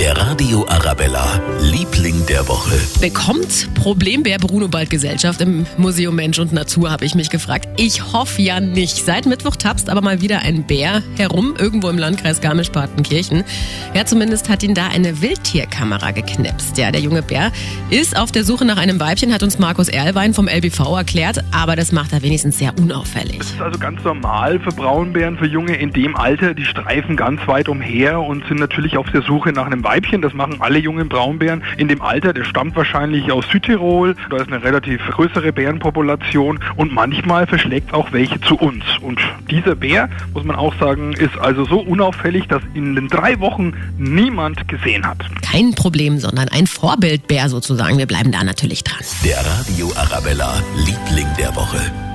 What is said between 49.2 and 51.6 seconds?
Der Radio Arabella, Liebling der